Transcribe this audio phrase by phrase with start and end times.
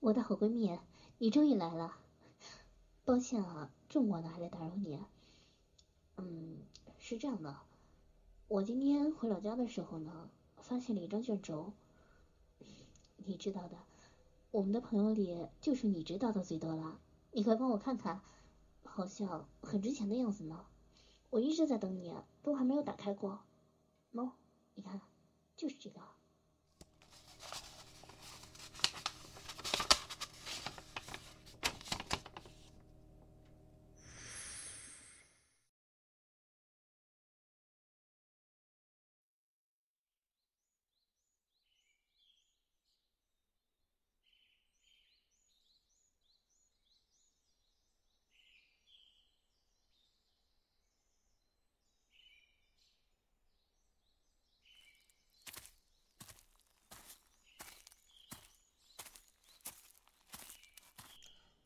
[0.00, 0.78] 我的好闺蜜，
[1.18, 1.98] 你终于来了。
[3.04, 4.98] 抱歉啊，这么晚了还来打扰你。
[6.16, 6.56] 嗯，
[6.98, 7.54] 是这样的，
[8.48, 11.74] 我今天回老家的时候呢，发现了一张卷轴。
[13.18, 13.76] 你知道的，
[14.50, 16.98] 我们的朋友里就是你知道的最多了。
[17.32, 18.22] 你快帮我看看，
[18.82, 20.64] 好像很值钱的样子呢。
[21.28, 23.40] 我一直在等你，都还没有打开过。
[24.14, 24.30] 喏，
[24.74, 24.98] 你看，
[25.58, 26.00] 就是这个。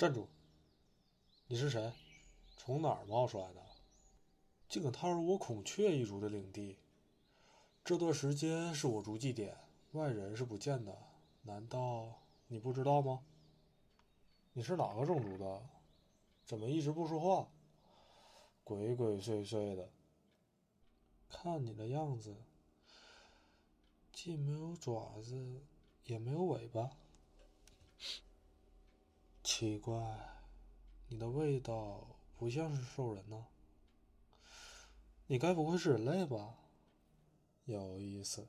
[0.00, 0.26] 站住！
[1.46, 1.92] 你是谁？
[2.56, 3.60] 从哪儿冒出来的？
[4.66, 6.78] 竟敢踏入我孔雀一族的领地！
[7.84, 9.58] 这段时间是我族祭典，
[9.92, 10.96] 外人是不见的。
[11.42, 13.20] 难道你不知道吗？
[14.54, 15.62] 你是哪个种族的？
[16.46, 17.50] 怎么一直不说话？
[18.64, 19.90] 鬼鬼祟祟的。
[21.28, 22.34] 看你的样子，
[24.14, 25.60] 既没有爪子，
[26.06, 26.90] 也没有尾巴。
[29.60, 29.94] 奇怪，
[31.08, 33.44] 你的味道不像是兽人呢。
[35.26, 36.54] 你该不会是人类吧？
[37.66, 38.48] 有意思，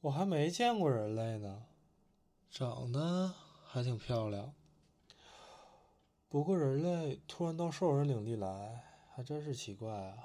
[0.00, 1.66] 我还没见过人类呢。
[2.48, 3.34] 长得
[3.66, 4.54] 还挺漂亮。
[6.30, 10.16] 不过人类突然到兽人领地来，还真是奇怪啊。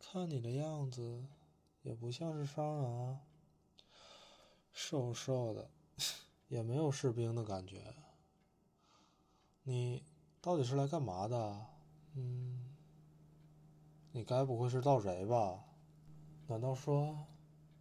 [0.00, 1.24] 看你的样子，
[1.82, 3.20] 也不像是商人啊。
[4.72, 5.70] 瘦瘦的，
[6.48, 7.94] 也没有士兵的感觉。
[9.66, 10.04] 你
[10.42, 11.66] 到底是来干嘛的？
[12.12, 12.76] 嗯，
[14.12, 15.64] 你该不会是盗贼吧？
[16.46, 17.26] 难道说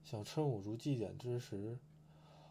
[0.01, 1.77] 想趁我族祭典之时，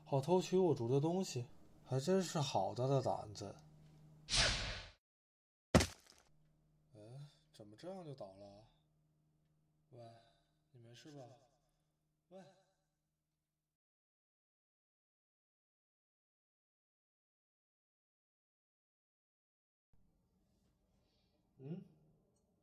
[0.05, 1.47] 好偷取我族的东西？
[1.83, 3.57] 还真是好大的胆子！
[6.95, 7.01] 哎，
[7.55, 8.67] 怎么这样就倒了？
[9.93, 10.01] 喂，
[10.73, 11.23] 你没事吧？
[12.29, 12.39] 喂。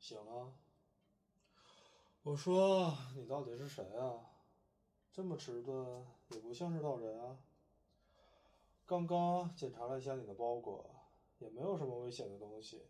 [0.10, 0.52] 行啊。
[2.24, 4.26] 我说你到底是谁啊？
[5.12, 7.38] 这么迟钝，也不像是道人啊。
[8.88, 10.84] 刚刚检查了一下你的包裹，
[11.38, 12.88] 也没有什么危险的东西。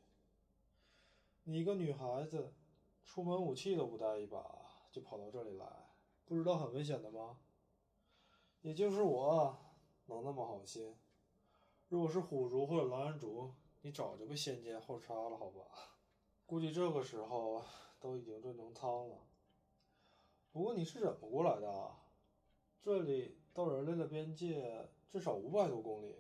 [1.43, 2.53] 你一个女孩子，
[3.03, 4.39] 出门武器都不带一把，
[4.89, 5.65] 就跑到这里来，
[6.23, 7.37] 不知道很危险的吗？
[8.61, 9.57] 也就是我
[10.05, 10.95] 能那么好心，
[11.89, 15.98] 如果是虎族或者狼人族，你早就被先奸后杀了，好吧？
[16.49, 17.63] 估计这个时候
[17.99, 19.19] 都已经炖成汤了。
[20.51, 21.91] 不过你是怎么过来的？
[22.81, 26.15] 这里到人类的边界至少五百多公里。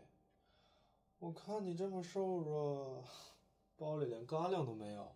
[1.17, 3.03] 我看你这么瘦弱，
[3.75, 5.15] 包里连干粮都没有。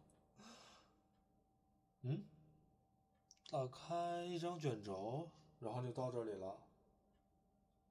[2.01, 2.25] 嗯？
[3.51, 6.57] 打开一张卷轴，然后就到这里了。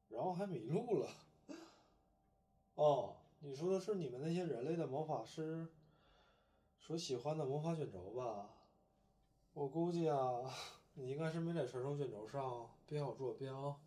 [0.08, 1.08] 然后还迷路了。
[2.74, 5.68] 哦，你说的是你们那些人类的魔法师？
[6.84, 8.50] 说喜欢的魔法卷轴吧，
[9.52, 10.52] 我估计啊，
[10.94, 13.80] 你应该是没在传送卷轴上编好坐标，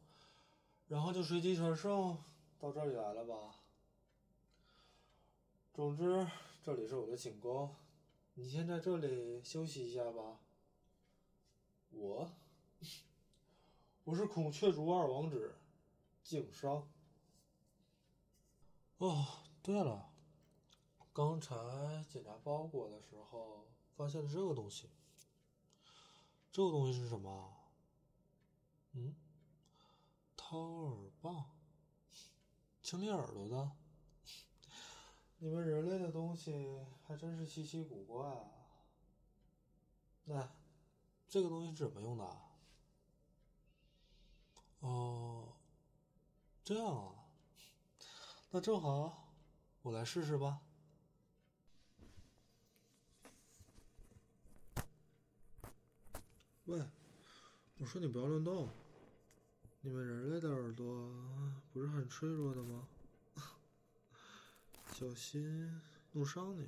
[0.88, 2.18] 然后就随机传送
[2.58, 3.54] 到这里来了吧。
[5.74, 6.26] 总之，
[6.64, 7.76] 这里是我的寝宫，
[8.36, 10.40] 你先在这里休息一下吧。
[11.92, 12.32] 我，
[14.06, 15.54] 我是孔雀族二王子，
[16.24, 16.88] 敬商。
[19.00, 19.26] 哦，
[19.62, 20.15] 对了。
[21.16, 21.56] 刚才
[22.10, 24.90] 检查包裹的时候，发现了这个东西。
[26.52, 27.54] 这个东西是什么？
[28.92, 29.16] 嗯，
[30.36, 31.52] 掏耳棒，
[32.84, 33.72] 清理耳朵的。
[35.38, 38.52] 你们人类的东西还真是稀奇古怪啊！
[40.26, 40.52] 那
[41.30, 42.38] 这个东西是怎么用的？
[44.82, 45.54] 哦，
[46.62, 47.24] 这样啊，
[48.52, 49.30] 那正好，
[49.82, 50.60] 我来试试吧。
[56.66, 56.84] 喂，
[57.78, 58.68] 我说你不要乱动。
[59.82, 61.14] 你们人类的耳朵
[61.72, 62.88] 不是很脆弱的吗？
[64.92, 65.80] 小心
[66.14, 66.68] 弄伤你。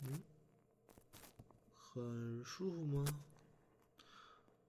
[0.00, 0.22] 嗯，
[1.74, 3.04] 很舒服吗？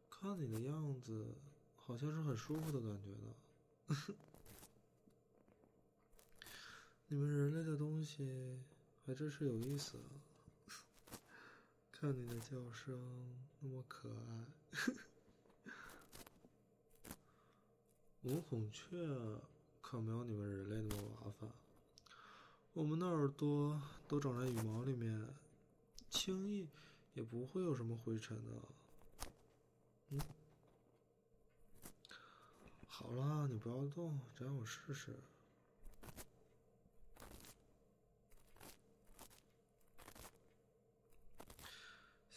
[0.10, 1.36] 看你的样子，
[1.78, 3.34] 好像是很舒服的感觉呢。
[7.08, 8.60] 你们人类的东西
[9.06, 10.35] 还真是有意思啊！
[12.06, 12.96] 看你的叫声
[13.62, 14.46] 那么可爱。
[18.22, 18.96] 我们孔雀
[19.82, 21.50] 可没有你们人类那么麻烦，
[22.74, 25.34] 我们的耳朵都长在羽毛里面，
[26.12, 26.70] 轻易
[27.16, 28.52] 也不会有什么灰尘的。
[30.10, 30.22] 嗯，
[32.86, 35.12] 好啦，你不要动，再让我试试。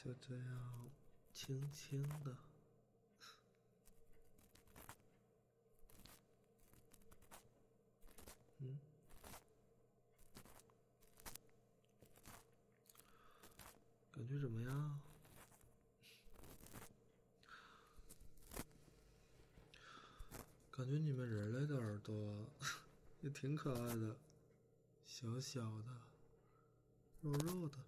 [0.01, 0.91] 就这样，
[1.33, 2.37] 轻轻的。
[8.61, 8.79] 嗯，
[14.13, 15.01] 感觉怎么样？
[20.71, 22.47] 感觉你们人类的耳朵
[23.23, 24.17] 也挺可爱的，
[25.05, 26.01] 小小的，
[27.21, 27.88] 肉肉的。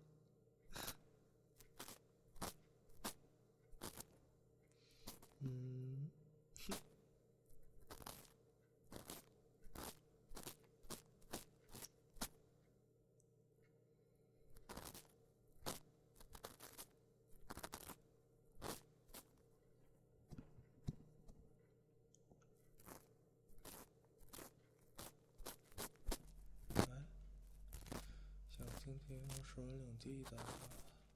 [29.10, 30.36] 听听兽人领地的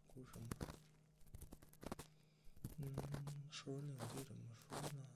[0.09, 0.49] 故事吗？
[2.79, 2.97] 嗯，
[3.53, 5.07] 兽人领地怎么说呢？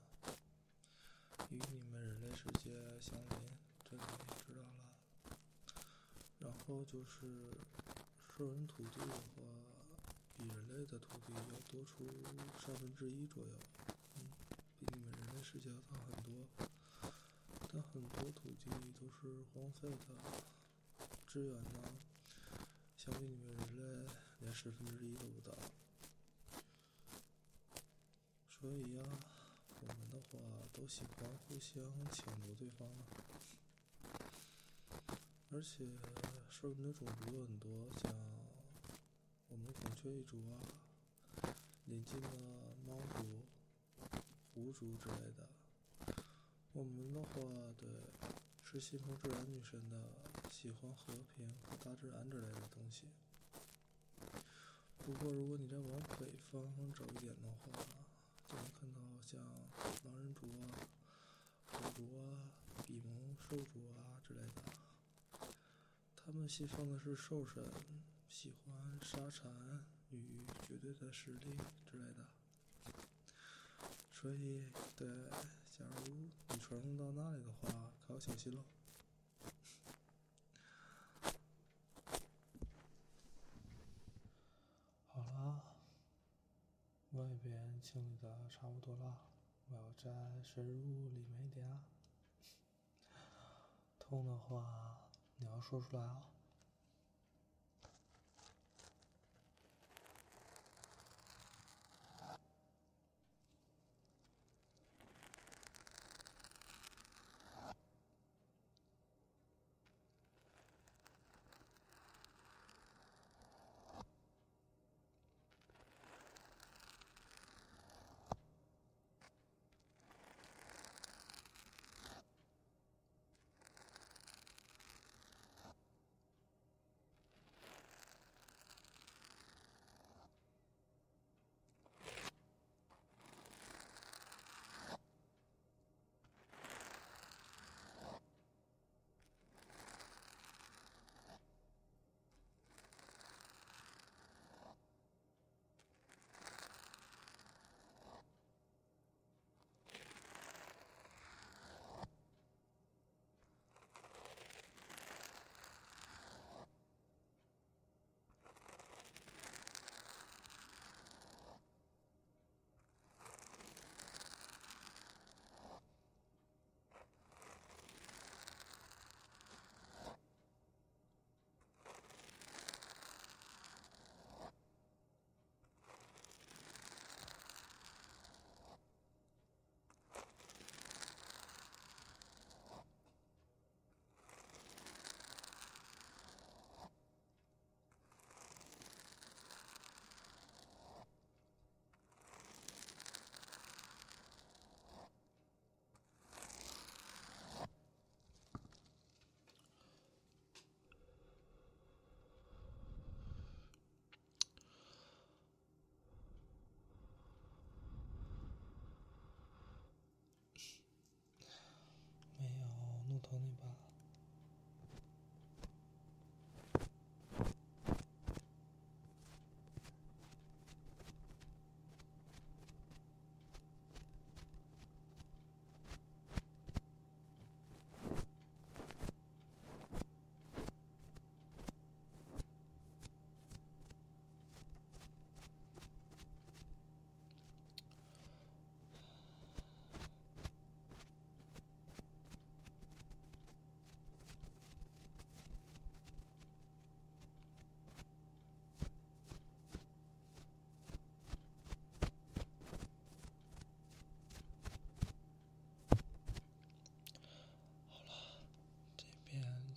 [1.50, 2.70] 与你们人类世界
[3.00, 5.36] 相邻，这个你知道了。
[6.38, 7.50] 然后就是
[8.36, 9.42] 兽人土地的话，
[10.36, 12.06] 比人类的土地要多出
[12.64, 13.50] 三分之一左右，
[14.14, 14.28] 嗯，
[14.78, 16.46] 比你们人类世界要大很多。
[17.72, 18.70] 但很多土地
[19.00, 20.14] 都是荒废的，
[21.26, 21.80] 资源呢？
[22.98, 25.56] 相比你们人类，连十分之一都不到。
[28.50, 29.02] 所以呀，
[29.80, 30.36] 我们的话
[30.72, 31.80] 都喜欢互相
[32.10, 32.88] 抢夺对方。
[35.52, 35.86] 而且，
[36.50, 38.12] 兽人的种族有很多，像
[39.48, 40.58] 我们孔雀一族啊，
[41.84, 42.28] 临近的
[42.84, 43.46] 猫族、
[44.52, 45.48] 狐族之类的。
[46.72, 47.30] 我们的话，
[47.78, 47.88] 对。
[48.70, 49.96] 是信奉自然女神的，
[50.50, 53.08] 喜欢和平和大自然之类的东西。
[54.98, 57.72] 不过，如果你再往北方走一点的话，
[58.46, 59.40] 就能看到像
[60.04, 60.68] 狼人族啊、
[61.72, 62.44] 火族啊、
[62.86, 64.60] 比蒙兽族啊之类的。
[66.14, 67.72] 他们信奉的是兽神，
[68.28, 71.56] 喜欢沙蚕与绝对的实力
[71.90, 72.26] 之类的。
[74.12, 75.08] 所以，对。
[75.78, 76.12] 假如
[76.48, 78.64] 你传送到那里的话，要小心了。
[85.06, 85.62] 好了，
[87.10, 89.18] 外边清理的差不多了，
[89.70, 91.80] 我要再深入里面一点。
[93.98, 96.22] 痛的话，你要说出来啊。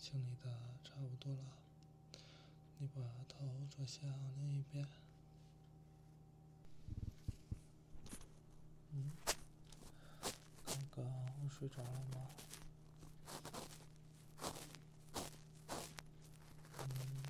[0.02, 0.50] 清理的
[0.84, 1.44] 差不多了，
[2.80, 4.04] 你把头转向
[4.40, 4.84] 另一边。
[8.94, 9.12] 嗯，
[10.66, 11.06] 刚刚
[11.52, 12.28] 睡着了吗？
[16.80, 17.24] 嗯，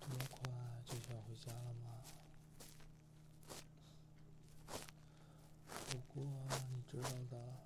[0.00, 0.50] 这么快
[0.84, 1.90] 就想回家了吗？
[5.88, 6.22] 不过
[6.70, 7.56] 你知道的，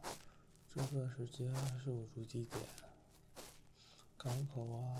[0.73, 2.63] 这段时间是我驻地点，
[4.25, 4.97] 港口啊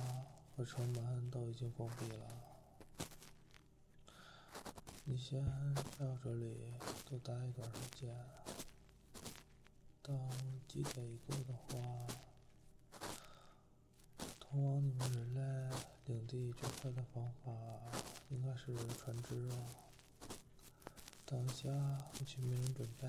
[0.55, 2.27] 和城门都已经关闭了。
[5.05, 5.43] 你先
[5.99, 6.75] 到这里
[7.09, 8.15] 多待一段时间，
[10.03, 10.31] 等
[10.69, 12.07] 祭典一过的话，
[14.39, 17.51] 通往你们人类领地最快的方法
[18.29, 19.57] 应该是船只啊。
[21.25, 21.71] 等一下，
[22.21, 23.09] 我去命令准备。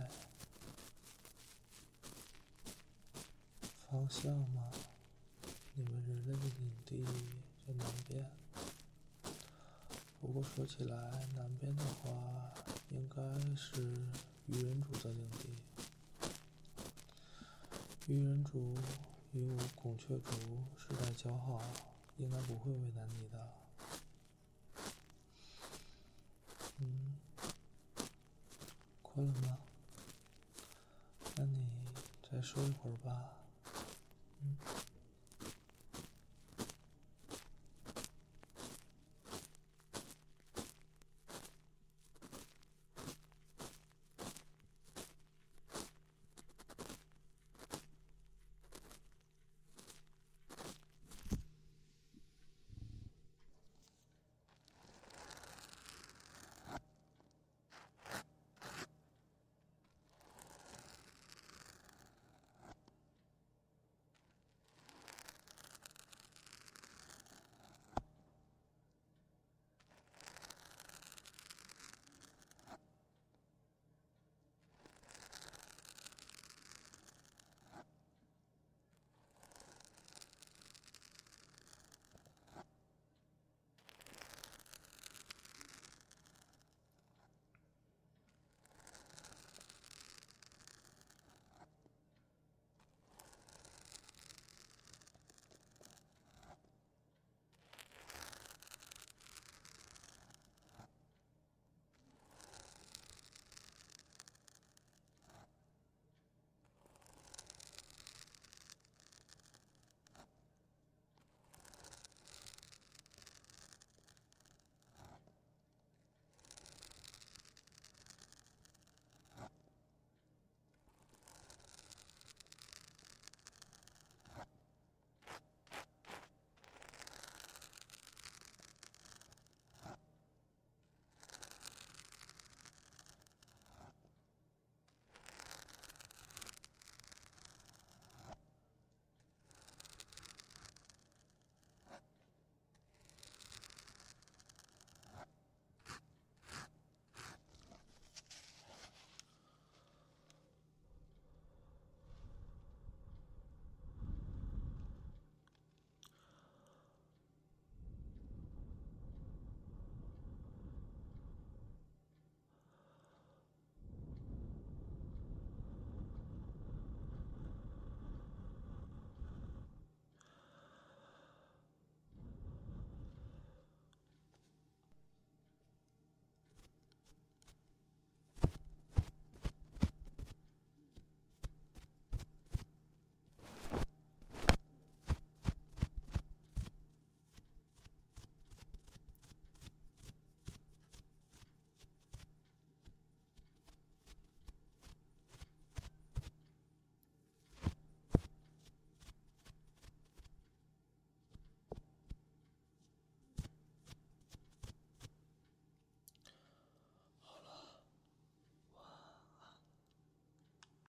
[3.90, 4.72] 方向嘛，
[5.78, 7.04] 你们人类的领地
[7.68, 8.26] 在南边。
[10.22, 10.96] 不过说起来，
[11.36, 12.10] 南边的话，
[12.90, 13.22] 应该
[13.56, 13.82] 是
[14.46, 15.50] 鱼人族的领地。
[18.08, 18.74] 鱼人族
[19.34, 20.32] 与我孔雀族
[20.78, 21.62] 世代交好，
[22.18, 23.50] 应该不会为难你的。
[26.80, 27.18] 嗯，
[29.02, 29.58] 困了吗？
[31.36, 31.68] 那你
[32.32, 33.34] 再睡一会儿吧。
[34.42, 34.56] 嗯。